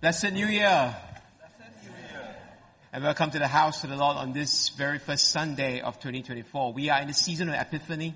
[0.00, 0.94] Blessed New Year.
[2.92, 6.72] And welcome to the house of the Lord on this very first Sunday of 2024.
[6.72, 8.14] We are in the season of Epiphany.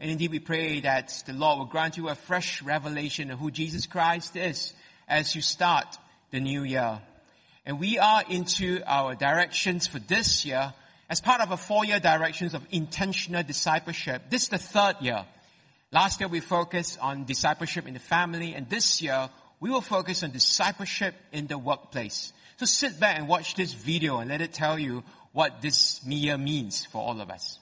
[0.00, 3.52] And indeed we pray that the Lord will grant you a fresh revelation of who
[3.52, 4.72] Jesus Christ is
[5.06, 5.96] as you start
[6.32, 7.00] the new year.
[7.64, 10.74] And we are into our directions for this year
[11.08, 14.22] as part of a four-year directions of intentional discipleship.
[14.30, 15.24] This is the third year.
[15.92, 19.30] Last year we focused on discipleship in the family and this year
[19.60, 22.32] we will focus on discipleship in the workplace.
[22.56, 26.38] So sit back and watch this video and let it tell you what this year
[26.38, 27.58] means for all of us.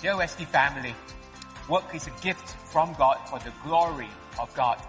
[0.00, 0.94] Dear Wesley family,
[1.68, 4.08] work is a gift from God for the glory
[4.40, 4.80] of God.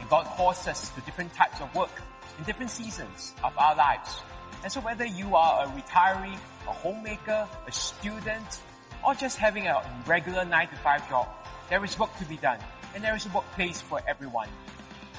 [0.00, 2.02] And God calls us to different types of work
[2.36, 4.20] in different seasons of our lives.
[4.66, 8.62] And so whether you are a retiree, a homemaker, a student,
[9.06, 11.28] or just having a regular 9 to 5 job,
[11.70, 12.58] there is work to be done.
[12.92, 14.48] And there is a workplace for everyone.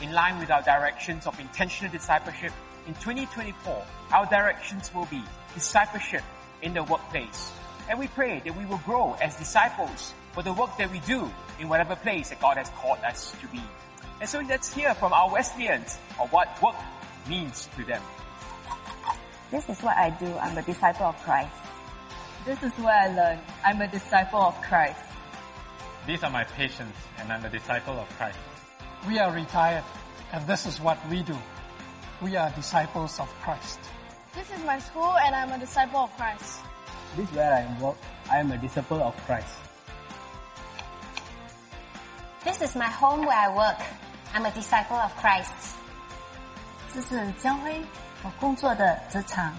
[0.02, 2.52] In line with our directions of intentional discipleship,
[2.88, 6.24] in 2024, our directions will be discipleship
[6.62, 7.54] in the workplace.
[7.90, 11.32] And we pray that we will grow as disciples for the work that we do
[11.58, 13.62] in whatever place that God has called us to be.
[14.20, 16.76] And so let's hear from our Wesleyans of what work
[17.30, 18.04] means to them.
[19.51, 20.27] This is what I do.
[20.39, 21.53] I'm a disciple of Christ.
[22.45, 23.41] This is what I learned.
[23.65, 25.01] I'm a disciple of Christ.
[26.07, 28.39] These are my patients, and I'm a disciple of Christ.
[29.07, 29.85] We are retired,
[30.33, 31.37] and this is what we do.
[32.21, 33.79] We are disciples of Christ.
[34.35, 36.61] This is my school, and I'm a disciple of Christ.
[37.17, 37.97] This is where I work.
[38.31, 39.55] I am a disciple of Christ.
[42.45, 43.79] This is my home where I work.
[44.35, 45.77] I'm a disciple of Christ.
[46.95, 47.81] 这是教会
[48.23, 49.53] 我工作的职场，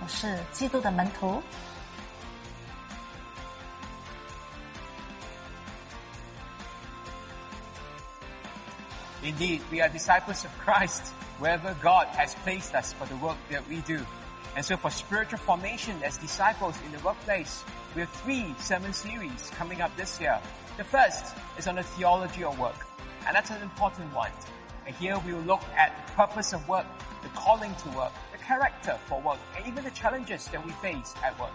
[0.00, 1.42] 我是基督的门徒。
[9.22, 13.62] Indeed, we are disciples of Christ wherever God has placed us for the work that
[13.68, 14.00] we do.
[14.56, 17.62] And so for spiritual formation as disciples in the workplace,
[17.94, 20.40] we have three sermon series coming up this year.
[20.78, 22.86] The first is on the theology of work,
[23.26, 24.32] and that's an important one.
[24.86, 26.86] And here we will look at the purpose of work,
[27.25, 31.15] the calling to work, the character for work, and even the challenges that we face
[31.23, 31.49] at work.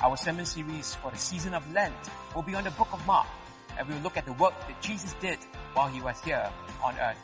[0.00, 1.94] Our sermon series for the season of Lent
[2.32, 3.26] will be on the book of Mark,
[3.76, 5.38] and we will look at the work that Jesus did
[5.72, 6.48] while he was here
[6.80, 7.18] on earth.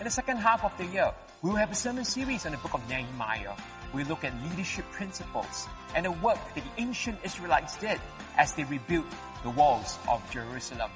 [0.00, 1.12] In the second half of the year,
[1.42, 3.54] we will have a sermon series on the book of Nehemiah.
[3.94, 8.00] We look at leadership principles and the work that the ancient Israelites did
[8.36, 9.06] as they rebuilt
[9.44, 10.90] the walls of Jerusalem.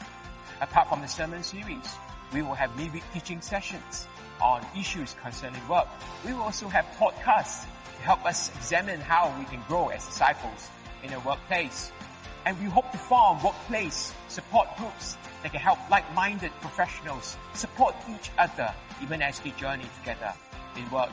[0.61, 1.95] Apart from the sermon series,
[2.33, 4.07] we will have midweek teaching sessions
[4.41, 5.89] on issues concerning work.
[6.25, 7.65] We will also have podcasts
[7.97, 10.69] to help us examine how we can grow as disciples
[11.03, 11.93] in a workplace.
[12.45, 18.31] And we hope to form workplace support groups that can help like-minded professionals support each
[18.39, 18.73] other
[19.03, 20.33] even as we journey together
[20.77, 21.11] in work.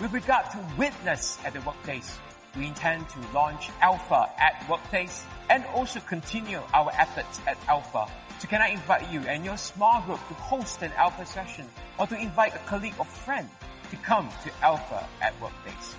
[0.00, 2.18] With regard to witness at the workplace,
[2.56, 8.06] we intend to launch Alpha at Workplace and also continue our efforts at Alpha.
[8.38, 11.66] So can I invite you and your small group to host an Alpha session
[11.98, 13.48] or to invite a colleague or friend
[13.90, 15.96] to come to Alpha at Workplace?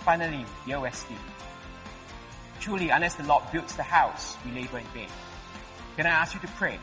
[0.00, 1.16] Finally, dear Wesley,
[2.58, 5.08] truly unless the Lord builds the house, we labor in vain.
[5.96, 6.80] Can I ask you to pray?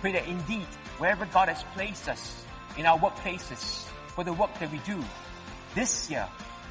[0.00, 0.66] Pray that indeed,
[0.96, 2.44] wherever God has placed us
[2.78, 5.02] in our workplaces, for the work that we do,
[5.74, 6.26] this year,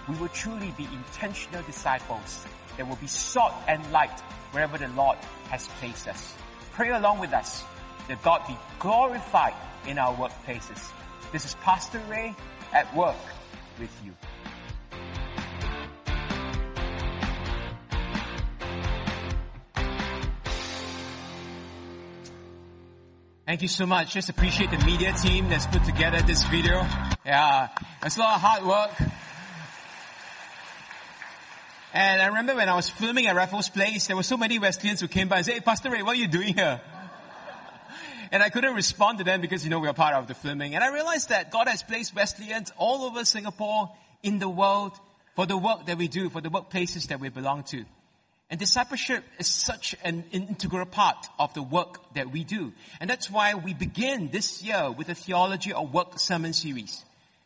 [0.09, 2.45] we will truly be intentional disciples
[2.77, 4.19] that will be salt and light
[4.51, 5.17] wherever the Lord
[5.49, 6.33] has placed us.
[6.71, 7.63] Pray along with us
[8.07, 9.53] that God be glorified
[9.87, 10.91] in our workplaces.
[11.31, 12.35] This is Pastor Ray
[12.73, 13.15] at work
[13.79, 14.13] with you.
[23.45, 24.13] Thank you so much.
[24.13, 26.87] Just appreciate the media team that's put together this video.
[27.25, 27.67] Yeah,
[28.01, 29.10] it's a lot of hard work.
[31.93, 35.01] And I remember when I was filming at Raffles Place, there were so many Wesleyans
[35.01, 36.79] who came by and said, hey, Pastor Ray, what are you doing here?
[38.31, 40.73] and I couldn't respond to them because, you know, we are part of the filming.
[40.73, 43.91] And I realized that God has placed Wesleyans all over Singapore,
[44.23, 44.93] in the world,
[45.35, 47.85] for the work that we do, for the workplaces that we belong to.
[48.49, 52.73] And discipleship is such an integral part of the work that we do.
[52.99, 57.03] And that's why we begin this year with a theology of work sermon series.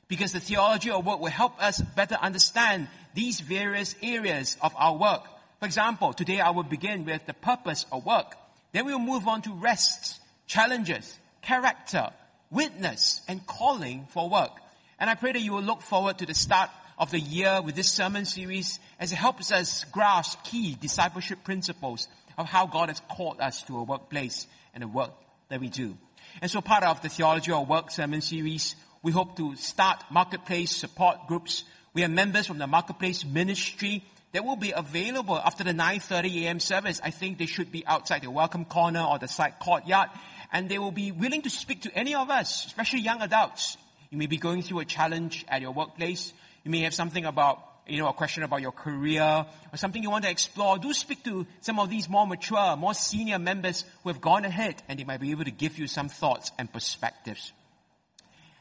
[0.07, 4.95] Because the theology of work will help us better understand these various areas of our
[4.95, 5.23] work.
[5.59, 8.35] For example, today I will begin with the purpose of work.
[8.73, 12.09] Then we will move on to rest, challenges, character,
[12.51, 14.51] witness, and calling for work.
[14.99, 17.75] And I pray that you will look forward to the start of the year with
[17.75, 22.07] this sermon series as it helps us grasp key discipleship principles
[22.37, 25.11] of how God has called us to a workplace and the work
[25.49, 25.97] that we do.
[26.41, 30.71] And so part of the Theology of Work sermon series, we hope to start marketplace
[30.71, 31.63] support groups.
[31.95, 34.03] We have members from the marketplace ministry
[34.33, 36.59] that will be available after the 9.30 a.m.
[36.59, 36.99] service.
[37.01, 40.09] I think they should be outside the welcome corner or the side courtyard.
[40.51, 43.77] And they will be willing to speak to any of us, especially young adults.
[44.09, 46.33] You may be going through a challenge at your workplace.
[46.65, 50.09] You may have something about, you know, a question about your career or something you
[50.09, 50.77] want to explore.
[50.77, 54.83] Do speak to some of these more mature, more senior members who have gone ahead
[54.89, 57.53] and they might be able to give you some thoughts and perspectives.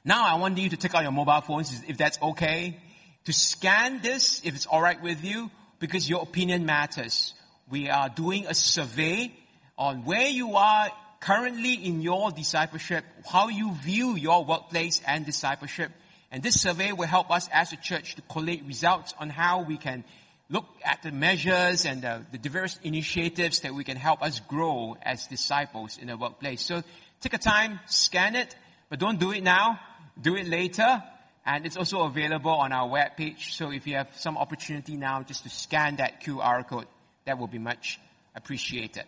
[0.04, 2.78] Now I want you to take out your mobile phones if that's okay.
[3.24, 7.32] To scan this, if it's alright with you, because your opinion matters.
[7.70, 9.32] We are doing a survey
[9.78, 10.90] on where you are
[11.20, 15.90] currently in your discipleship, how you view your workplace and discipleship.
[16.30, 19.78] And this survey will help us as a church to collate results on how we
[19.78, 20.04] can
[20.50, 24.98] look at the measures and the, the diverse initiatives that we can help us grow
[25.00, 26.60] as disciples in the workplace.
[26.60, 26.82] So
[27.22, 28.54] take a time, scan it,
[28.90, 29.80] but don't do it now.
[30.20, 31.02] Do it later.
[31.46, 33.52] And it's also available on our webpage.
[33.52, 36.87] So if you have some opportunity now just to scan that QR code,
[37.26, 38.00] that will be much
[38.35, 39.05] appreciated.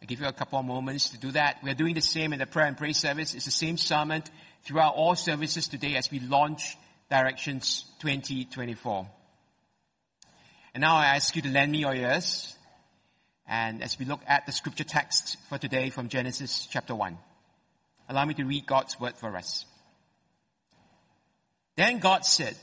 [0.00, 1.58] I'll give you a couple of moments to do that.
[1.62, 3.34] We're doing the same in the prayer and praise service.
[3.34, 4.22] It's the same sermon
[4.62, 6.76] throughout all services today as we launch
[7.10, 9.08] Directions 2024.
[10.74, 12.54] And now I ask you to lend me your ears.
[13.48, 17.16] And as we look at the scripture text for today from Genesis chapter 1,
[18.08, 19.64] allow me to read God's word for us.
[21.76, 22.56] Then God said,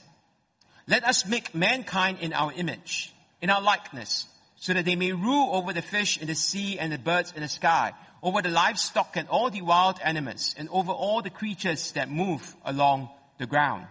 [0.88, 4.25] let us make mankind in our image, in our likeness,
[4.56, 7.42] so that they may rule over the fish in the sea and the birds in
[7.42, 11.92] the sky, over the livestock and all the wild animals, and over all the creatures
[11.94, 13.86] that move along the ground.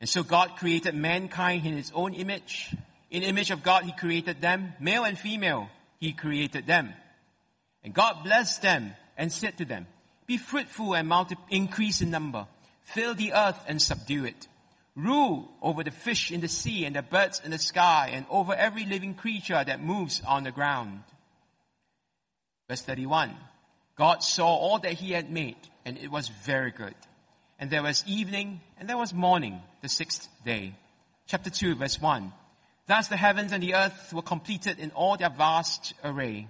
[0.00, 2.74] And so God created mankind in his own image.
[3.10, 5.68] In image of God, he created them, male and female,
[6.00, 6.92] he created them.
[7.84, 9.86] And God blessed them and said to them,
[10.26, 12.46] be fruitful and multi- increase in number
[12.84, 14.48] Fill the earth and subdue it.
[14.94, 18.54] Rule over the fish in the sea and the birds in the sky and over
[18.54, 21.02] every living creature that moves on the ground.
[22.68, 23.34] Verse 31.
[23.96, 26.94] God saw all that he had made and it was very good.
[27.58, 30.74] And there was evening and there was morning, the sixth day.
[31.26, 32.32] Chapter 2 verse 1.
[32.86, 36.48] Thus the heavens and the earth were completed in all their vast array.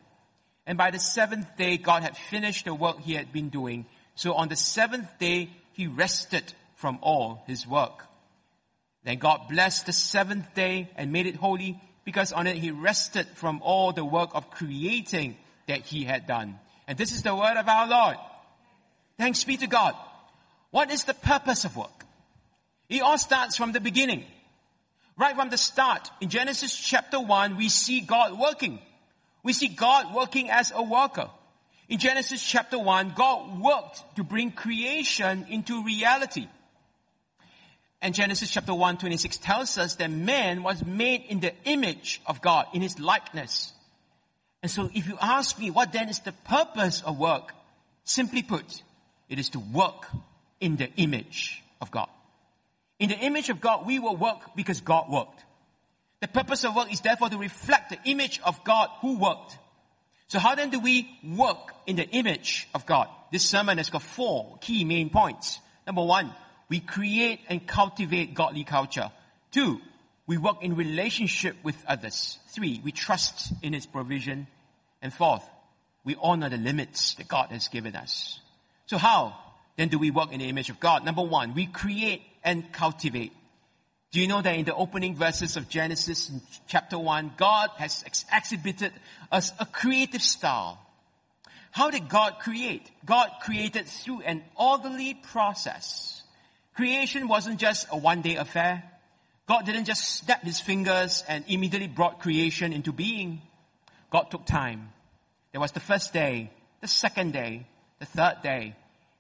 [0.67, 3.87] And by the seventh day God had finished the work he had been doing.
[4.17, 8.07] So on the seventh day he rested from all his work.
[9.05, 13.27] Then God blessed the seventh day and made it holy because on it he rested
[13.35, 15.37] from all the work of creating
[15.67, 16.59] that he had done.
[16.87, 18.17] And this is the word of our Lord.
[19.19, 19.95] Thanks be to God.
[20.71, 22.05] What is the purpose of work?
[22.89, 24.25] It all starts from the beginning.
[25.17, 28.81] Right from the start, in Genesis chapter 1, we see God working.
[29.43, 31.31] We see God working as a worker.
[31.89, 36.49] In Genesis chapter 1, God worked to bring creation into reality.
[38.01, 42.41] And Genesis chapter 1, 26 tells us that man was made in the image of
[42.41, 43.73] God, in his likeness.
[44.63, 47.53] And so if you ask me, what then is the purpose of work?
[48.05, 48.83] Simply put,
[49.29, 50.07] it is to work
[50.61, 52.09] in the image of God.
[52.99, 55.45] In the image of God, we will work because God worked.
[56.21, 59.59] The purpose of work is therefore to reflect the image of God who worked.
[60.29, 63.09] So how then do we work in the image of God?
[63.31, 65.59] This sermon has got four key main points.
[65.87, 66.33] Number one,
[66.69, 69.11] we create and cultivate godly culture.
[69.51, 69.81] Two,
[70.27, 72.39] we work in relationship with others.
[72.49, 74.47] Three, we trust in His provision.
[75.03, 75.45] And fourth,
[76.05, 78.41] we honor the limits that God has given us.
[78.87, 79.37] So how
[79.77, 81.05] then do we work in the image of God?
[81.05, 83.33] Number one, we create and cultivate.
[84.15, 86.31] Do you know that in the opening verses of Genesis
[86.69, 88.93] chapter 1, God has ex- exhibited
[89.33, 90.79] us a creative style.
[91.73, 92.89] How did God create?
[93.05, 96.23] God created through an orderly process.
[96.77, 98.85] Creation wasn't just a one day affair.
[99.49, 103.43] God didn't just snap his fingers and immediately brought creation into being.
[104.11, 104.93] God took time.
[105.51, 106.53] There was the first day,
[106.83, 107.67] the second day,
[107.99, 108.77] the third day.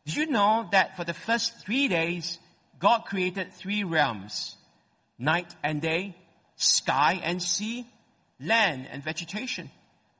[0.06, 2.38] Did you know that for the first three days,
[2.78, 4.56] God created three realms?
[5.18, 6.16] Night and day,
[6.56, 7.86] sky and sea,
[8.40, 9.70] land and vegetation.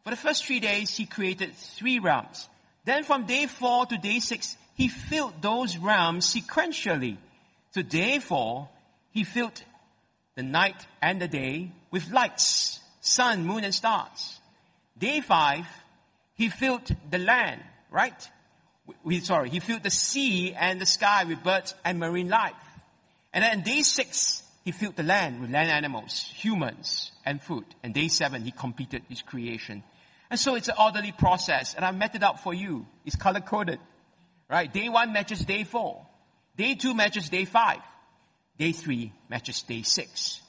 [0.05, 2.49] For the first three days, he created three realms.
[2.85, 7.17] Then from day four to day six, he filled those realms sequentially.
[7.73, 8.69] So day four,
[9.11, 9.63] he filled
[10.37, 14.39] the night and the day with lights, sun, moon, and stars.
[14.99, 15.67] Day five,
[16.35, 18.31] he filled the land, right?
[19.03, 22.55] We, sorry, he filled the sea and the sky with birds and marine life.
[23.33, 27.65] And then day six, he filled the land with land animals, humans, and food.
[27.83, 29.83] And day seven, he completed his creation.
[30.31, 32.87] And so it's an orderly process, and I've met it out for you.
[33.05, 33.79] It's color coded.
[34.49, 34.73] Right?
[34.73, 36.07] Day one matches day four.
[36.57, 37.81] Day two matches day five.
[38.59, 40.41] Day three matches day six.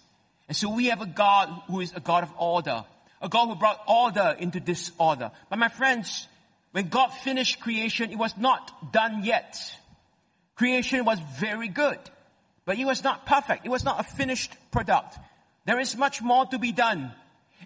[0.48, 2.86] And so we have a God who is a God of order.
[3.22, 5.32] A God who brought order into disorder.
[5.50, 6.28] But my friends,
[6.72, 9.58] when God finished creation, it was not done yet.
[10.56, 12.00] Creation was very good,
[12.66, 13.66] but it was not perfect.
[13.66, 15.18] It was not a finished product.
[15.66, 17.12] There is much more to be done.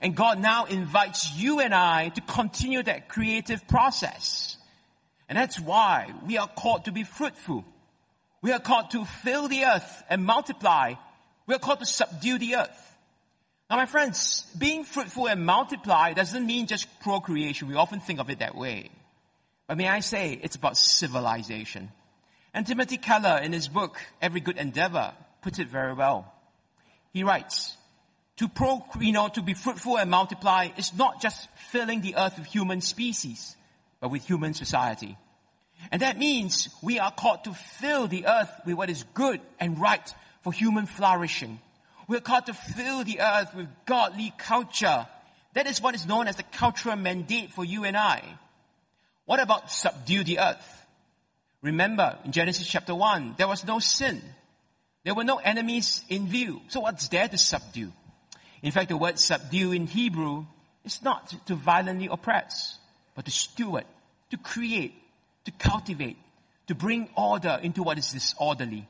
[0.01, 4.57] And God now invites you and I to continue that creative process.
[5.27, 7.65] And that's why we are called to be fruitful.
[8.41, 10.93] We are called to fill the earth and multiply.
[11.47, 12.95] We are called to subdue the earth.
[13.69, 17.67] Now my friends, being fruitful and multiply doesn't mean just procreation.
[17.67, 18.89] We often think of it that way.
[19.67, 21.91] But may I say, it's about civilization.
[22.59, 26.29] And Timothy Keller in his book, Every Good Endeavor, puts it very well.
[27.13, 27.77] He writes,
[28.35, 32.37] to pro, you know, to be fruitful and multiply is not just filling the earth
[32.37, 33.55] with human species,
[34.01, 35.17] but with human society.
[35.89, 39.79] And that means we are called to fill the earth with what is good and
[39.79, 41.61] right for human flourishing.
[42.09, 45.07] We're called to fill the earth with godly culture.
[45.53, 48.21] That is what is known as the cultural mandate for you and I.
[49.23, 50.78] What about subdue the earth?
[51.61, 54.21] Remember, in Genesis chapter 1, there was no sin.
[55.03, 56.61] There were no enemies in view.
[56.69, 57.91] So what's there to subdue?
[58.61, 60.45] In fact, the word subdue in Hebrew
[60.85, 62.77] is not to violently oppress,
[63.15, 63.85] but to steward,
[64.31, 64.93] to create,
[65.45, 66.17] to cultivate,
[66.67, 68.87] to bring order into what is disorderly.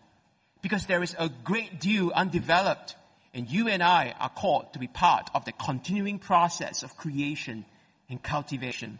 [0.61, 2.95] Because there is a great deal undeveloped,
[3.33, 7.65] and you and I are called to be part of the continuing process of creation
[8.09, 8.99] and cultivation.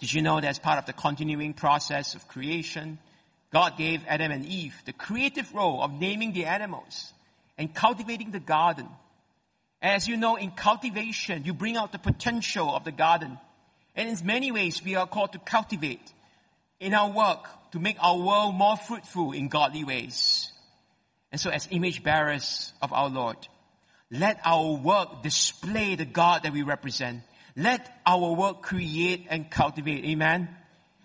[0.00, 2.98] Did you know that as part of the continuing process of creation,
[3.52, 7.12] God gave Adam and Eve the creative role of naming the animals
[7.56, 8.88] and cultivating the garden.
[9.80, 13.38] As you know, in cultivation, you bring out the potential of the garden.
[13.94, 16.12] And in many ways, we are called to cultivate
[16.80, 20.50] in our work to make our world more fruitful in godly ways.
[21.30, 23.36] And so as image bearers of our Lord,
[24.10, 27.22] let our work display the God that we represent
[27.56, 30.04] let our work create and cultivate.
[30.04, 30.48] Amen.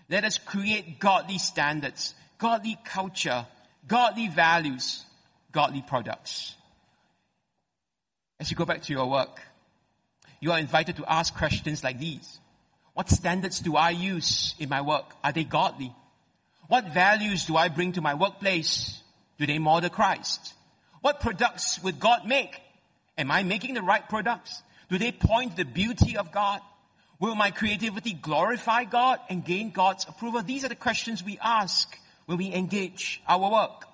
[0.10, 3.46] Let us create godly standards, godly culture,
[3.88, 5.06] godly values,
[5.52, 6.56] godly products.
[8.40, 9.42] As you go back to your work,
[10.40, 12.40] you are invited to ask questions like these.
[12.94, 15.06] What standards do I use in my work?
[15.24, 15.94] Are they godly?
[16.68, 19.02] What values do I bring to my workplace?
[19.38, 20.54] Do they model Christ?
[21.02, 22.60] What products would God make?
[23.18, 24.62] Am I making the right products?
[24.90, 26.62] Do they point the beauty of God?
[27.20, 30.42] Will my creativity glorify God and gain God's approval?
[30.42, 33.86] These are the questions we ask when we engage our work.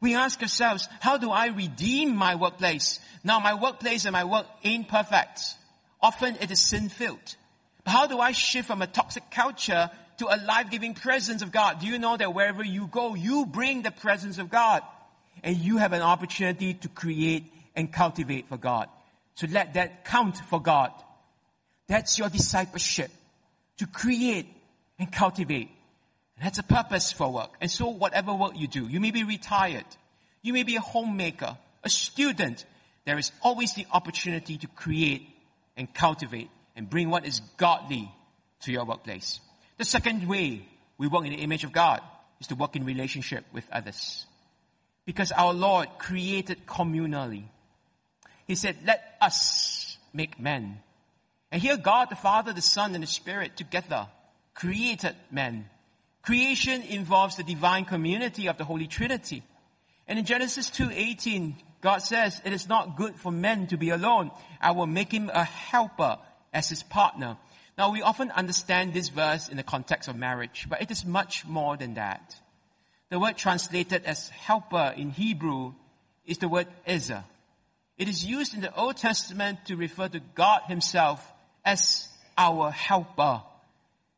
[0.00, 3.00] We ask ourselves, how do I redeem my workplace?
[3.22, 5.40] Now my workplace and my work ain't perfect.
[6.00, 7.36] Often it is sin-filled.
[7.84, 11.80] But how do I shift from a toxic culture to a life-giving presence of God?
[11.80, 14.82] Do you know that wherever you go, you bring the presence of God
[15.44, 18.88] and you have an opportunity to create and cultivate for God.
[19.34, 20.92] So let that count for God.
[21.86, 23.10] That's your discipleship.
[23.78, 24.46] To create
[24.98, 25.70] and cultivate.
[26.40, 27.50] That's a purpose for work.
[27.60, 29.84] And so whatever work you do, you may be retired.
[30.42, 32.64] You may be a homemaker, a student.
[33.04, 35.28] There is always the opportunity to create
[35.76, 38.10] and cultivate and bring what is godly
[38.62, 39.40] to your workplace.
[39.76, 42.00] The second way we work in the image of God
[42.40, 44.26] is to work in relationship with others.
[45.04, 47.44] Because our Lord created communally.
[48.50, 50.80] He said, let us make man.
[51.52, 54.08] And here God, the Father, the Son, and the Spirit together
[54.54, 55.70] created man.
[56.22, 59.44] Creation involves the divine community of the Holy Trinity.
[60.08, 64.32] And in Genesis 2.18, God says, it is not good for men to be alone.
[64.60, 66.18] I will make him a helper
[66.52, 67.36] as his partner.
[67.78, 71.46] Now we often understand this verse in the context of marriage, but it is much
[71.46, 72.34] more than that.
[73.10, 75.74] The word translated as helper in Hebrew
[76.26, 77.22] is the word ezer.
[78.00, 81.22] It is used in the Old Testament to refer to God himself
[81.66, 83.42] as our helper.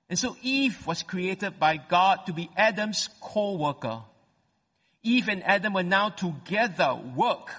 [0.09, 4.03] And so Eve was created by God to be Adam's co-worker.
[5.03, 7.51] Eve and Adam were now together work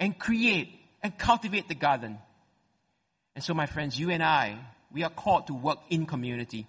[0.00, 0.70] and create
[1.02, 2.16] and cultivate the garden.
[3.34, 4.58] And so my friends, you and I,
[4.90, 6.66] we are called to work in community.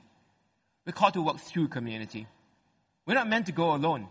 [0.85, 2.27] We're called to work through community.
[3.05, 4.09] We're not meant to go alone.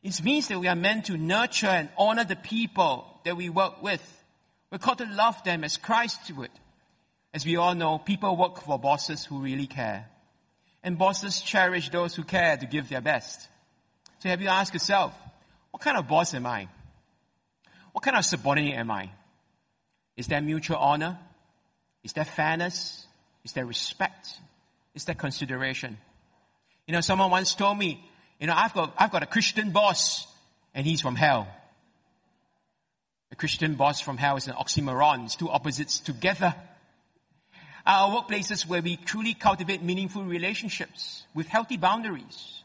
[0.00, 3.82] It means that we are meant to nurture and honor the people that we work
[3.82, 4.02] with.
[4.70, 6.50] We're called to love them as Christ would.
[7.34, 10.06] As we all know, people work for bosses who really care.
[10.82, 13.48] And bosses cherish those who care to give their best.
[14.20, 15.14] So have you asked yourself,
[15.70, 16.68] what kind of boss am I?
[17.92, 19.10] what kind of subordinate am I?
[20.16, 21.18] Is there mutual honor?
[22.02, 23.06] Is there fairness?
[23.44, 24.36] Is there respect?
[24.94, 25.98] Is there consideration?
[26.86, 28.02] You know, someone once told me,
[28.40, 30.26] you know, I've got, I've got a Christian boss
[30.74, 31.46] and he's from hell.
[33.32, 35.24] A Christian boss from hell is an oxymoron.
[35.24, 36.54] It's two opposites together.
[37.86, 42.62] Our workplaces where we truly cultivate meaningful relationships with healthy boundaries.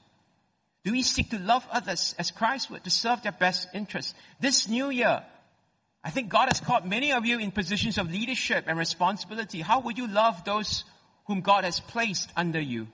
[0.84, 4.14] Do we seek to love others as Christ would, to serve their best interests?
[4.42, 5.24] This new year,
[6.04, 9.62] I think God has called many of you in positions of leadership and responsibility.
[9.62, 10.84] How would you love those
[11.28, 12.88] whom God has placed under you?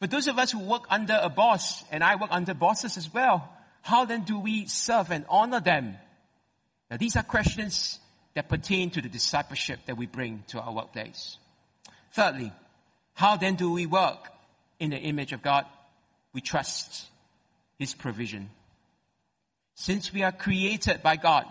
[0.00, 3.12] For those of us who work under a boss, and I work under bosses as
[3.12, 5.98] well, how then do we serve and honor them?
[6.90, 7.98] Now these are questions
[8.34, 11.38] that pertain to the discipleship that we bring to our workplace.
[12.12, 12.52] Thirdly,
[13.14, 14.30] how then do we work
[14.78, 15.66] in the image of God?
[16.32, 17.06] We trust
[17.78, 18.50] His provision.
[19.74, 21.46] Since we are created by God,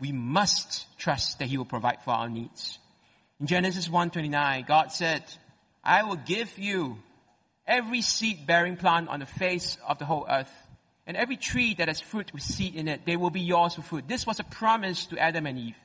[0.00, 2.78] we must trust that He will provide for our needs.
[3.40, 5.24] In Genesis 1:29, God said,
[5.82, 7.02] "I will give you
[7.66, 10.52] every seed-bearing plant on the face of the whole earth,
[11.08, 13.82] and every tree that has fruit with seed in it, they will be yours for
[13.82, 15.76] food." This was a promise to Adam and Eve.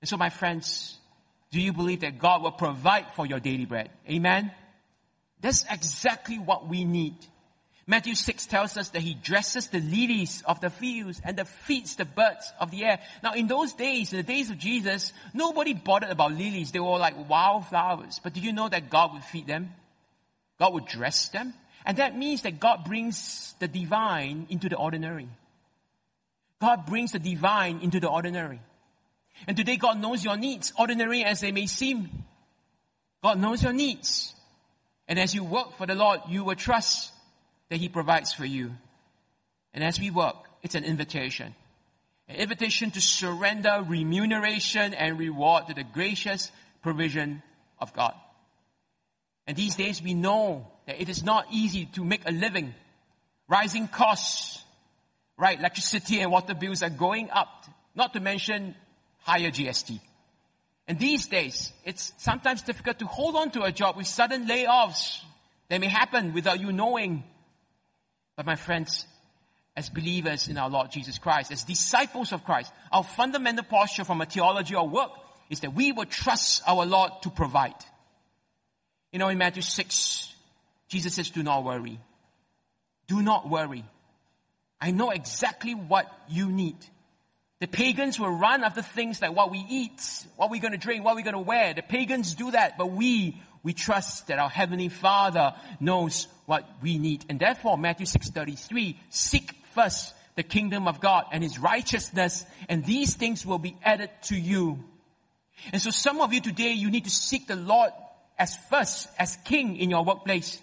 [0.00, 0.98] And so, my friends,
[1.52, 3.90] do you believe that God will provide for your daily bread?
[4.10, 4.50] Amen.
[5.40, 7.14] That's exactly what we need.
[7.86, 11.96] Matthew 6 tells us that he dresses the lilies of the fields and the feeds
[11.96, 13.00] the birds of the air.
[13.22, 16.70] Now in those days, in the days of Jesus, nobody bothered about lilies.
[16.70, 18.20] They were like wildflowers.
[18.22, 19.74] But do you know that God would feed them?
[20.58, 21.54] God would dress them?
[21.84, 25.28] And that means that God brings the divine into the ordinary.
[26.60, 28.60] God brings the divine into the ordinary.
[29.48, 32.08] And today God knows your needs, ordinary as they may seem.
[33.22, 34.32] God knows your needs.
[35.08, 37.10] And as you work for the Lord, you will trust
[37.68, 38.70] that He provides for you.
[39.74, 41.54] And as we work, it's an invitation.
[42.28, 47.42] An invitation to surrender remuneration and reward to the gracious provision
[47.80, 48.14] of God.
[49.46, 52.74] And these days we know it is not easy to make a living.
[53.48, 54.62] Rising costs,
[55.36, 55.58] right?
[55.58, 57.64] Electricity and water bills are going up.
[57.94, 58.74] Not to mention
[59.20, 60.00] higher GST.
[60.88, 65.20] And these days, it's sometimes difficult to hold on to a job with sudden layoffs
[65.68, 67.24] that may happen without you knowing
[68.36, 69.06] but my friends,
[69.76, 74.20] as believers in our Lord Jesus Christ, as disciples of Christ, our fundamental posture from
[74.20, 75.10] a theology or work
[75.50, 77.74] is that we will trust our Lord to provide.
[79.12, 80.31] You know, in Matthew 6,
[80.92, 81.98] Jesus says, do not worry.
[83.06, 83.82] Do not worry.
[84.78, 86.76] I know exactly what you need.
[87.60, 90.02] The pagans will run after things like what we eat,
[90.36, 91.72] what we're going to drink, what we're going to wear.
[91.72, 96.98] The pagans do that, but we, we trust that our Heavenly Father knows what we
[96.98, 97.24] need.
[97.30, 103.14] And therefore, Matthew 6.33, seek first the kingdom of God and His righteousness, and these
[103.14, 104.78] things will be added to you.
[105.72, 107.92] And so some of you today, you need to seek the Lord
[108.38, 110.60] as first, as King in your workplace.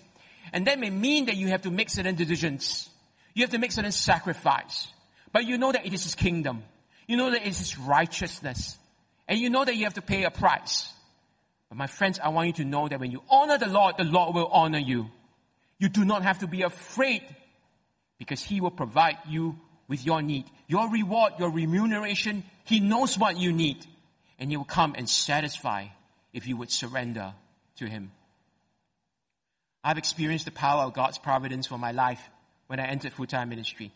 [0.54, 2.90] And that may mean that you have to make certain decisions.
[3.34, 4.88] You have to make certain sacrifice.
[5.32, 6.64] But you know that it is His kingdom.
[7.08, 8.78] You know that it is His righteousness.
[9.28, 10.92] And you know that you have to pay a price.
[11.70, 14.04] But my friends, I want you to know that when you honor the Lord, the
[14.04, 15.10] Lord will honor you.
[15.78, 17.24] You do not have to be afraid
[18.18, 19.58] because He will provide you
[19.88, 20.46] with your need.
[20.68, 23.86] Your reward, your remuneration, He knows what you need.
[24.40, 25.88] And He will come and satisfy
[26.34, 27.34] if you would surrender
[27.78, 28.12] to Him.
[29.84, 32.22] I've experienced the power of God's providence for my life
[32.68, 33.92] when I entered full-time ministry.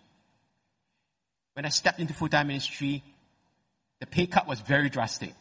[1.53, 3.03] When I stepped into full-time ministry,
[3.99, 5.33] the pay cut was very drastic.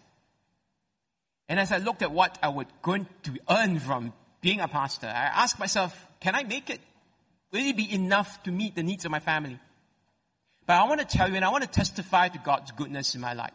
[1.49, 5.07] And as I looked at what I was going to earn from being a pastor,
[5.07, 6.81] I asked myself, can I make it?
[7.53, 9.59] Will it be enough to meet the needs of my family?
[10.67, 13.21] But I want to tell you and I want to testify to God's goodness in
[13.21, 13.53] my life.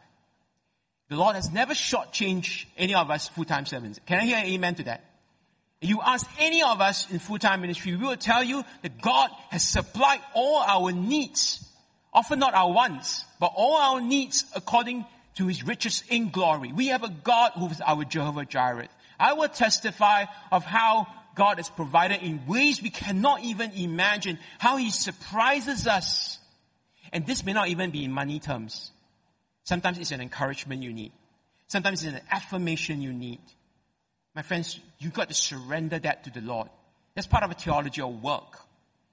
[1.09, 3.99] The Lord has never shortchanged any of us full-time servants.
[4.05, 5.03] Can I hear an amen to that?
[5.81, 9.67] You ask any of us in full-time ministry, we will tell you that God has
[9.67, 11.63] supplied all our needs.
[12.13, 16.73] Often not our wants, but all our needs according to his riches in glory.
[16.73, 18.87] We have a God who is our Jehovah Jireh.
[19.19, 24.77] I will testify of how God has provided in ways we cannot even imagine, how
[24.77, 26.39] He surprises us.
[27.13, 28.91] And this may not even be in money terms.
[29.63, 31.11] Sometimes it's an encouragement you need.
[31.67, 33.39] Sometimes it's an affirmation you need.
[34.37, 36.69] My friends, you've got to surrender that to the Lord.
[37.13, 38.57] That's part of a theology of work.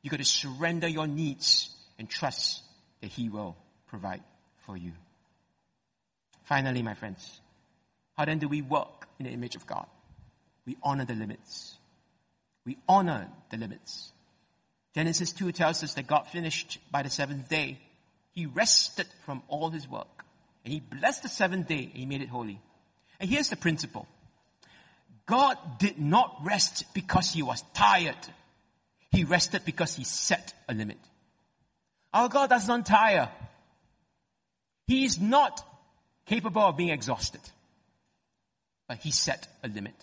[0.03, 2.63] You've got to surrender your needs and trust
[3.01, 3.57] that He will
[3.89, 4.23] provide
[4.67, 4.93] for you.
[6.45, 7.41] Finally, my friends,
[8.17, 9.87] how then do we work in the image of God?
[10.65, 11.79] We honor the limits
[12.65, 14.13] we honor the limits.
[14.95, 17.79] Genesis 2 tells us that God finished by the seventh day.
[18.33, 20.25] he rested from all his work.
[20.65, 22.61] And he blessed the seventh day and he made it holy.
[23.21, 24.09] And here's the principle.
[25.27, 28.17] God did not rest because he was tired.
[29.11, 30.99] He rested because he set a limit.
[32.13, 33.31] Our God does not tire.
[34.87, 35.65] He is not
[36.27, 37.41] capable of being exhausted.
[38.87, 39.95] But he set a limit.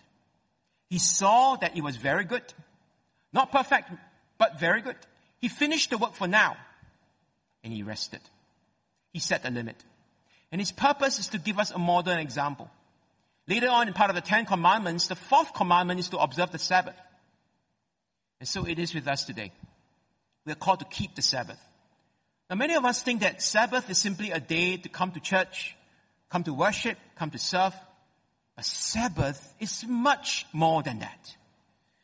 [0.89, 2.43] He saw that it was very good.
[3.31, 3.89] Not perfect,
[4.37, 4.97] but very good.
[5.39, 6.57] He finished the work for now.
[7.63, 8.21] And he rested.
[9.13, 9.77] He set a limit.
[10.51, 12.69] And his purpose is to give us a modern example.
[13.51, 16.57] Later on in part of the Ten Commandments, the fourth commandment is to observe the
[16.57, 16.95] Sabbath.
[18.39, 19.51] And so it is with us today.
[20.45, 21.59] We are called to keep the Sabbath.
[22.49, 25.75] Now many of us think that Sabbath is simply a day to come to church,
[26.29, 27.75] come to worship, come to serve.
[28.55, 31.35] But Sabbath is much more than that.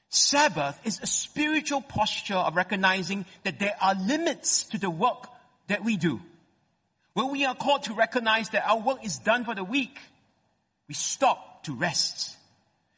[0.09, 5.29] Sabbath is a spiritual posture of recognizing that there are limits to the work
[5.67, 6.19] that we do.
[7.13, 9.97] When we are called to recognize that our work is done for the week,
[10.87, 12.35] we stop to rest.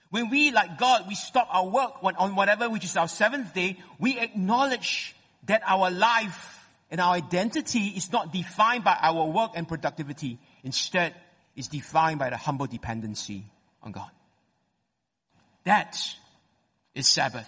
[0.10, 3.78] When we, like God, we stop our work on whatever which is our seventh day,
[4.00, 9.68] we acknowledge that our life and our identity is not defined by our work and
[9.68, 10.40] productivity.
[10.64, 11.14] Instead,
[11.56, 13.44] it's defined by the humble dependency
[13.84, 14.10] on God.
[15.64, 15.98] That
[16.96, 17.48] is Sabbath.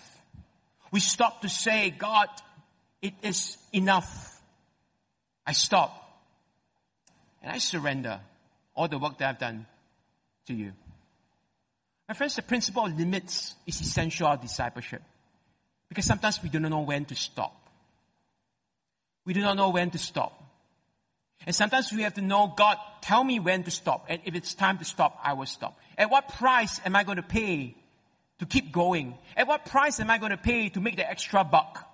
[0.91, 2.27] We stop to say, God,
[3.01, 4.39] it is enough.
[5.47, 5.97] I stop.
[7.41, 8.19] And I surrender
[8.75, 9.65] all the work that I've done
[10.47, 10.73] to you.
[12.07, 15.01] My friends, the principle of limits is essential of discipleship.
[15.87, 17.69] Because sometimes we do not know when to stop.
[19.25, 20.41] We do not know when to stop.
[21.45, 24.05] And sometimes we have to know, God, tell me when to stop.
[24.09, 25.79] And if it's time to stop, I will stop.
[25.97, 27.75] At what price am I going to pay
[28.39, 29.17] to keep going?
[29.35, 31.87] At what price am I going to pay to make the extra buck?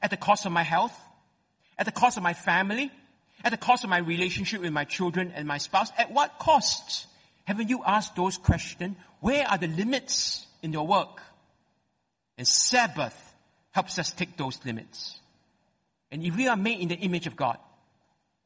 [0.00, 0.98] At the cost of my health?
[1.78, 2.90] At the cost of my family?
[3.42, 5.90] At the cost of my relationship with my children and my spouse?
[5.98, 7.06] At what cost?
[7.50, 8.96] Haven't you asked those questions?
[9.18, 11.20] Where are the limits in your work?
[12.38, 13.34] And Sabbath
[13.72, 15.18] helps us take those limits.
[16.12, 17.58] And if we are made in the image of God,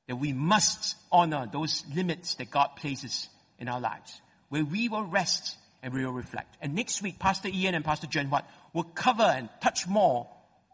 [0.09, 5.05] then we must honor those limits that God places in our lives, where we will
[5.05, 6.57] rest and we will reflect.
[6.63, 10.31] And next week, Pastor Ian and Pastor Jen Watt will cover and touch more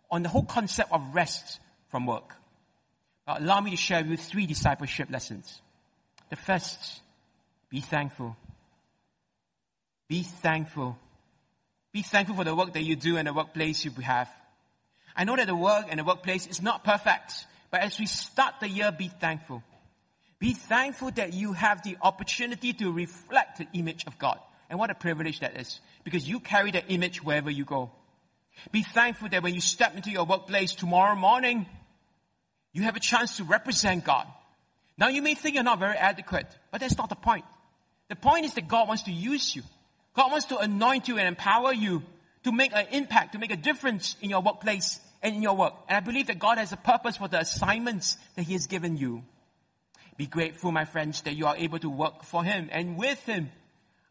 [0.09, 2.37] on the whole concept of rest from work.
[3.27, 5.61] But allow me to share with you three discipleship lessons.
[6.29, 7.01] The first,
[7.70, 8.37] be thankful.
[10.09, 10.98] Be thankful.
[11.92, 14.28] Be thankful for the work that you do and the workplace you have.
[15.16, 18.54] I know that the work and the workplace is not perfect, but as we start
[18.61, 19.62] the year, be thankful.
[20.38, 24.38] Be thankful that you have the opportunity to reflect the image of God.
[24.68, 27.90] And what a privilege that is, because you carry the image wherever you go.
[28.72, 31.66] Be thankful that when you step into your workplace tomorrow morning,
[32.72, 34.26] you have a chance to represent God.
[34.96, 37.44] Now you may think you're not very adequate, but that's not the point.
[38.11, 39.62] The point is that God wants to use you.
[40.14, 42.03] God wants to anoint you and empower you
[42.42, 45.75] to make an impact, to make a difference in your workplace and in your work.
[45.88, 48.96] And I believe that God has a purpose for the assignments that He has given
[48.96, 49.23] you.
[50.16, 53.49] Be grateful, my friends, that you are able to work for Him and with Him.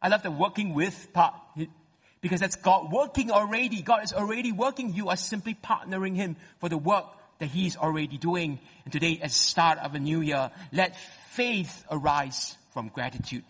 [0.02, 1.34] I love the working with part
[2.22, 3.82] because that's God working already.
[3.82, 4.94] God is already working.
[4.94, 7.04] You are simply partnering Him for the work
[7.40, 8.60] that He is already doing.
[8.86, 10.96] And today, as the start of a new year, let
[11.32, 13.44] faith arise from gratitude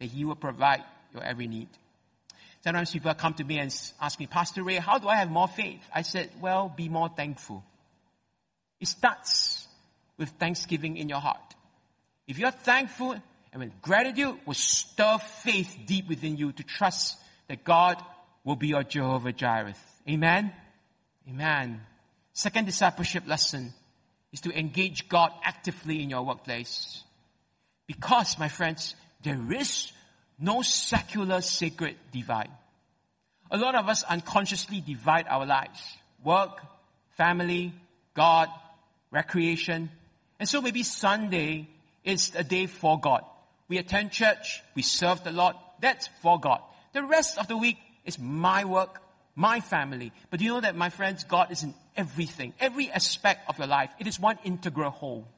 [0.00, 0.82] that He will provide
[1.12, 1.68] your every need.
[2.62, 5.48] Sometimes people come to me and ask me, Pastor Ray, how do I have more
[5.48, 5.80] faith?
[5.94, 7.64] I said, well, be more thankful.
[8.80, 9.66] It starts
[10.16, 11.54] with thanksgiving in your heart.
[12.26, 13.16] If you're thankful
[13.52, 17.16] and with gratitude will stir faith deep within you to trust
[17.48, 18.02] that God
[18.44, 19.74] will be your Jehovah Jireh.
[20.08, 20.52] Amen?
[21.28, 21.80] Amen.
[22.32, 23.72] Second discipleship lesson
[24.32, 27.02] is to engage God actively in your workplace.
[27.86, 29.92] Because, my friends, there is
[30.38, 32.50] no secular sacred divide.
[33.50, 35.80] A lot of us unconsciously divide our lives.
[36.22, 36.60] Work,
[37.16, 37.72] family,
[38.14, 38.48] God,
[39.10, 39.90] recreation.
[40.38, 41.68] And so maybe Sunday
[42.04, 43.24] is a day for God.
[43.68, 46.60] We attend church, we serve the Lord, that's for God.
[46.92, 49.02] The rest of the week is my work,
[49.34, 50.12] my family.
[50.30, 53.90] But you know that my friends, God is in everything, every aspect of your life.
[53.98, 55.28] It is one integral whole.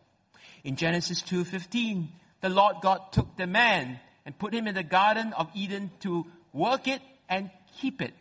[0.63, 2.07] In Genesis 2.15,
[2.41, 6.27] the Lord God took the man and put him in the Garden of Eden to
[6.53, 7.51] work it and
[7.81, 8.15] keep it.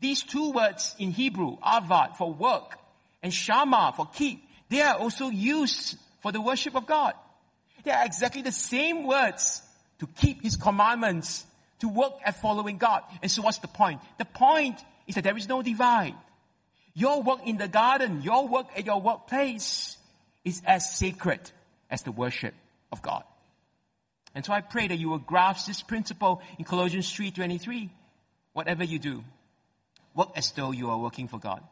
[0.00, 2.78] These two words in Hebrew, avad for work
[3.22, 7.14] and shama for keep, they are also used for the worship of God.
[7.84, 9.62] They are exactly the same words
[9.98, 11.44] to keep His commandments,
[11.80, 13.02] to work at following God.
[13.22, 14.00] And so what's the point?
[14.18, 16.14] The point is that there is no divide.
[16.94, 19.96] Your work in the garden, your work at your workplace
[20.44, 21.40] is as sacred
[21.90, 22.54] as the worship
[22.92, 23.24] of God.
[24.34, 27.90] And so I pray that you will grasp this principle in Colossians 3.23.
[28.52, 29.24] Whatever you do,
[30.14, 31.62] work as though you are working for God.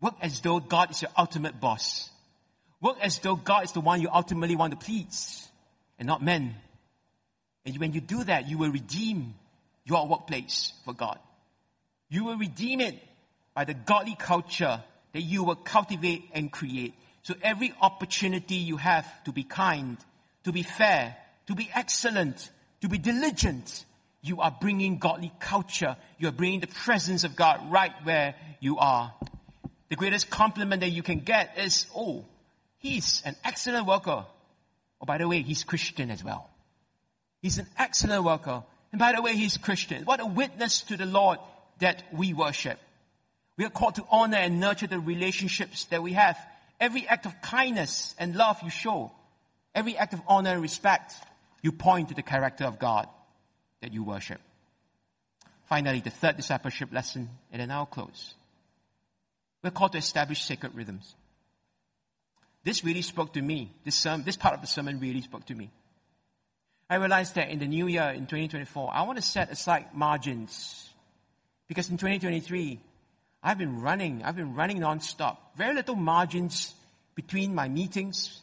[0.00, 2.10] Work as though God is your ultimate boss.
[2.80, 5.48] Work as though God is the one you ultimately want to please
[5.98, 6.56] and not men.
[7.64, 9.34] And when you do that, you will redeem
[9.84, 11.18] your workplace for God.
[12.08, 12.98] You will redeem it
[13.54, 16.94] by the godly culture that you will cultivate and create.
[17.22, 19.96] So every opportunity you have to be kind,
[20.44, 22.50] to be fair, to be excellent,
[22.80, 23.84] to be diligent,
[24.22, 25.96] you are bringing godly culture.
[26.18, 29.12] You are bringing the presence of God right where you are.
[29.88, 32.24] The greatest compliment that you can get is, oh,
[32.78, 34.24] he's an excellent worker.
[35.00, 36.48] Oh, by the way, he's Christian as well.
[37.42, 38.62] He's an excellent worker.
[38.92, 40.04] And by the way, he's Christian.
[40.04, 41.38] What a witness to the Lord
[41.80, 42.78] that we worship.
[43.56, 46.38] We are called to honor and nurture the relationships that we have.
[46.78, 49.10] Every act of kindness and love you show,
[49.74, 51.14] every act of honor and respect,
[51.62, 53.08] you point to the character of God
[53.80, 54.40] that you worship.
[55.68, 58.34] Finally, the third discipleship lesson, and then I'll close.
[59.62, 61.14] We're called to establish sacred rhythms.
[62.64, 63.72] This really spoke to me.
[63.84, 65.70] This, this part of the sermon really spoke to me.
[66.90, 70.90] I realized that in the new year, in 2024, I want to set aside margins.
[71.66, 72.80] Because in 2023,
[73.42, 75.38] I've been running, I've been running nonstop.
[75.56, 76.74] Very little margins
[77.14, 78.40] between my meetings,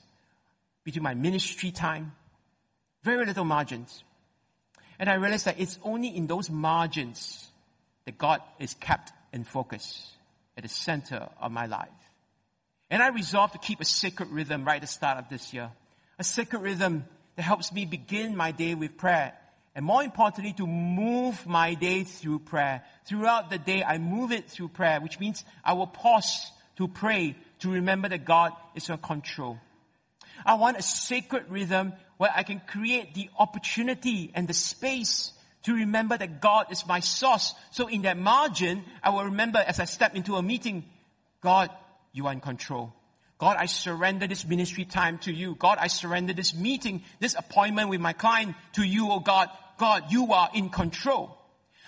[0.84, 2.13] between my ministry time.
[3.03, 4.03] Very little margins.
[4.99, 7.47] And I realized that it's only in those margins
[8.05, 10.12] that God is kept in focus
[10.57, 11.88] at the center of my life.
[12.89, 15.71] And I resolved to keep a sacred rhythm right at the start of this year.
[16.17, 19.33] A sacred rhythm that helps me begin my day with prayer.
[19.75, 22.83] And more importantly, to move my day through prayer.
[23.05, 27.38] Throughout the day, I move it through prayer, which means I will pause to pray,
[27.59, 29.59] to remember that God is in control.
[30.45, 35.32] I want a sacred rhythm where I can create the opportunity and the space
[35.63, 37.55] to remember that God is my source.
[37.71, 40.84] So in that margin, I will remember as I step into a meeting,
[41.41, 41.69] God,
[42.12, 42.93] you are in control.
[43.38, 45.55] God, I surrender this ministry time to you.
[45.55, 49.49] God, I surrender this meeting, this appointment with my client to you, oh God.
[49.77, 51.38] God, you are in control.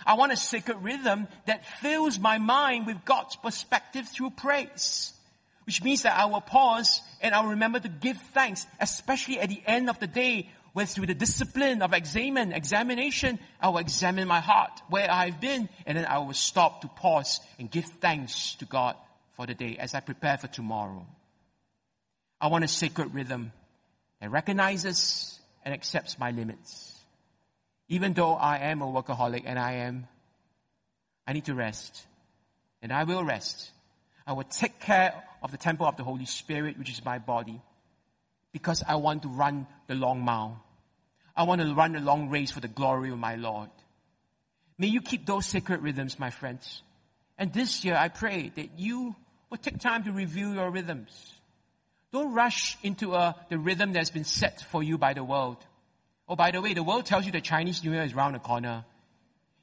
[0.06, 5.12] I want a sacred rhythm that fills my mind with God's perspective through praise.
[5.66, 9.62] Which means that I will pause and I'll remember to give thanks, especially at the
[9.66, 14.40] end of the day, where through the discipline of examen, examination, I will examine my
[14.40, 18.66] heart, where I've been, and then I will stop to pause and give thanks to
[18.66, 18.96] God
[19.36, 21.06] for the day as I prepare for tomorrow.
[22.40, 23.52] I want a sacred rhythm
[24.20, 26.98] that recognizes and accepts my limits.
[27.90, 30.08] Even though I am a workaholic and I am,
[31.28, 32.06] I need to rest.
[32.82, 33.70] And I will rest.
[34.26, 37.62] I will take care of the temple of the Holy Spirit, which is my body,
[38.52, 40.64] because I want to run the long mile.
[41.36, 43.70] I want to run the long race for the glory of my Lord.
[44.78, 46.82] May you keep those sacred rhythms, my friends.
[47.38, 49.16] And this year, I pray that you
[49.50, 51.34] will take time to review your rhythms.
[52.12, 55.58] Don't rush into uh, the rhythm that's been set for you by the world.
[56.28, 58.40] Oh, by the way, the world tells you that Chinese New Year is around the
[58.40, 58.86] corner.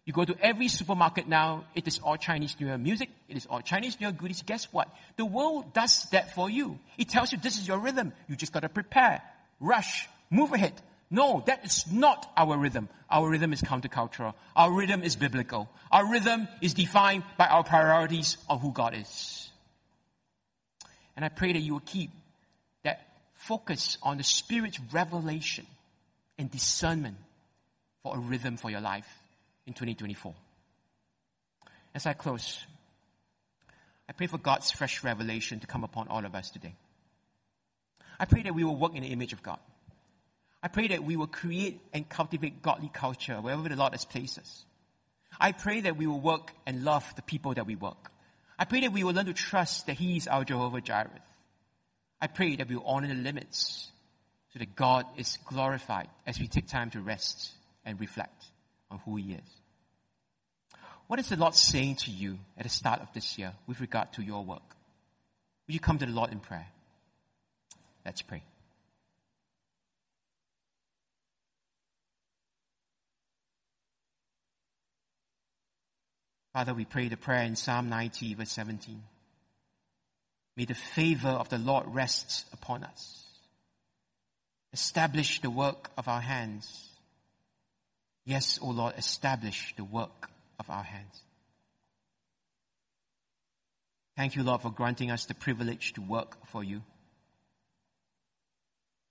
[0.08, 3.44] You go to every supermarket now, it is all Chinese New Year music, it is
[3.44, 4.40] all Chinese New Year goodies.
[4.40, 4.88] Guess what?
[5.16, 6.78] The world does that for you.
[6.96, 8.14] It tells you this is your rhythm.
[8.26, 9.20] You just gotta prepare,
[9.60, 10.72] rush, move ahead.
[11.10, 12.88] No, that is not our rhythm.
[13.10, 14.32] Our rhythm is countercultural.
[14.56, 15.68] Our rhythm is biblical.
[15.92, 19.50] Our rhythm is defined by our priorities of who God is.
[21.16, 22.12] And I pray that you will keep
[22.82, 25.66] that focus on the Spirit's revelation
[26.38, 27.18] and discernment
[28.02, 29.17] for a rhythm for your life
[29.68, 30.34] in 2024.
[31.94, 32.64] As I close,
[34.08, 36.74] I pray for God's fresh revelation to come upon all of us today.
[38.18, 39.58] I pray that we will work in the image of God.
[40.62, 44.38] I pray that we will create and cultivate godly culture wherever the Lord has placed
[44.38, 44.64] us.
[45.38, 48.10] I pray that we will work and love the people that we work.
[48.58, 51.10] I pray that we will learn to trust that He is our Jehovah Jireh.
[52.20, 53.88] I pray that we'll honor the limits
[54.52, 57.52] so that God is glorified as we take time to rest
[57.84, 58.46] and reflect
[58.90, 59.57] on who He is.
[61.08, 64.12] What is the Lord saying to you at the start of this year with regard
[64.12, 64.76] to your work?
[65.66, 66.66] Will you come to the Lord in prayer?
[68.04, 68.42] Let's pray.
[76.52, 79.02] Father, we pray the prayer in Psalm 90, verse 17.
[80.56, 83.24] May the favor of the Lord rest upon us.
[84.74, 86.90] Establish the work of our hands.
[88.26, 91.22] Yes, O Lord, establish the work of our hands.
[94.16, 96.82] Thank you, Lord, for granting us the privilege to work for you.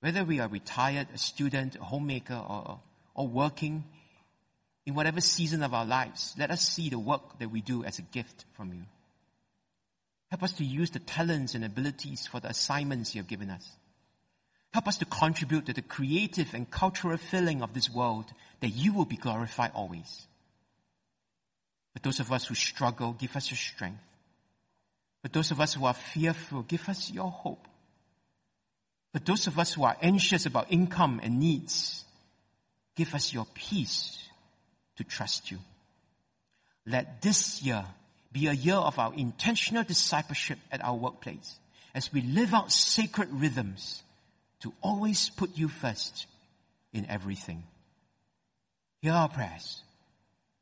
[0.01, 2.81] Whether we are retired, a student, a homemaker, or,
[3.15, 3.85] or working
[4.85, 7.99] in whatever season of our lives, let us see the work that we do as
[7.99, 8.83] a gift from you.
[10.29, 13.69] Help us to use the talents and abilities for the assignments you have given us.
[14.73, 18.25] Help us to contribute to the creative and cultural filling of this world
[18.59, 20.27] that you will be glorified always.
[21.97, 24.03] For those of us who struggle, give us your strength.
[25.23, 27.67] For those of us who are fearful, give us your hope.
[29.13, 32.05] For those of us who are anxious about income and needs,
[32.95, 34.29] give us your peace
[34.97, 35.57] to trust you.
[36.85, 37.83] Let this year
[38.31, 41.57] be a year of our intentional discipleship at our workplace
[41.95, 44.03] as we live out sacred rhythms
[44.59, 46.27] to always put you first
[46.93, 47.63] in everything.
[49.01, 49.81] Hear our prayers,